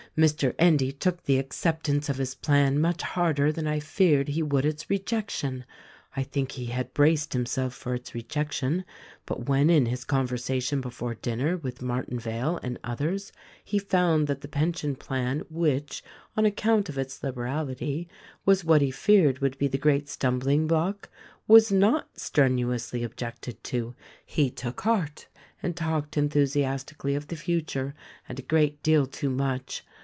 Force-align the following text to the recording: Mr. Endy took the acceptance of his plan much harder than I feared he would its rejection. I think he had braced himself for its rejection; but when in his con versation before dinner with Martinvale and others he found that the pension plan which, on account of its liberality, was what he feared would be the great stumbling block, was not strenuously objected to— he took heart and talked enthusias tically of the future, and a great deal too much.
Mr. 0.17 0.53
Endy 0.59 0.91
took 0.91 1.23
the 1.23 1.37
acceptance 1.37 2.09
of 2.09 2.17
his 2.17 2.35
plan 2.35 2.77
much 2.77 3.01
harder 3.01 3.49
than 3.53 3.65
I 3.65 3.79
feared 3.79 4.27
he 4.27 4.43
would 4.43 4.65
its 4.65 4.89
rejection. 4.89 5.63
I 6.17 6.23
think 6.23 6.51
he 6.51 6.65
had 6.65 6.93
braced 6.93 7.31
himself 7.31 7.73
for 7.73 7.93
its 7.95 8.13
rejection; 8.13 8.83
but 9.25 9.47
when 9.47 9.69
in 9.69 9.85
his 9.85 10.03
con 10.03 10.27
versation 10.27 10.81
before 10.81 11.15
dinner 11.15 11.55
with 11.55 11.79
Martinvale 11.81 12.59
and 12.61 12.77
others 12.83 13.31
he 13.63 13.79
found 13.79 14.27
that 14.27 14.41
the 14.41 14.49
pension 14.49 14.97
plan 14.97 15.43
which, 15.49 16.03
on 16.35 16.45
account 16.45 16.89
of 16.89 16.97
its 16.97 17.23
liberality, 17.23 18.09
was 18.45 18.65
what 18.65 18.81
he 18.81 18.91
feared 18.91 19.39
would 19.39 19.57
be 19.57 19.69
the 19.69 19.77
great 19.77 20.09
stumbling 20.09 20.67
block, 20.67 21.09
was 21.47 21.71
not 21.71 22.09
strenuously 22.19 23.01
objected 23.01 23.63
to— 23.63 23.95
he 24.35 24.49
took 24.49 24.81
heart 24.81 25.29
and 25.63 25.77
talked 25.77 26.15
enthusias 26.17 26.83
tically 26.83 27.15
of 27.15 27.27
the 27.27 27.35
future, 27.37 27.95
and 28.27 28.37
a 28.39 28.43
great 28.43 28.83
deal 28.83 29.05
too 29.07 29.29
much. 29.29 29.85